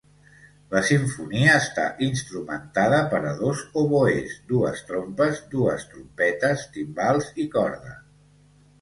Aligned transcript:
La 0.69 0.79
simfonia 0.85 1.51
està 1.57 1.83
instrumentada 2.07 3.03
per 3.13 3.21
a 3.33 3.35
dos 3.43 3.63
oboès, 3.83 4.35
dues 4.55 4.83
trompes, 4.91 5.45
dues 5.55 5.89
trompetes, 5.95 6.69
timbales 6.79 7.33
i 7.47 7.51
corda. 7.59 7.99